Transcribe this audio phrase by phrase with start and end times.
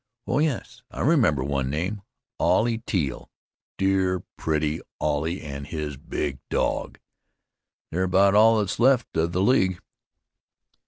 [0.25, 0.81] Oh, yes!
[0.89, 2.01] I remember one name:
[2.39, 3.29] Ollie Teall;
[3.77, 6.97] dear, pretty Ollie and his big dog.
[7.91, 9.79] They're about all that's left of the League.